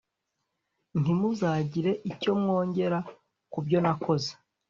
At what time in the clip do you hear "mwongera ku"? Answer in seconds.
2.41-3.59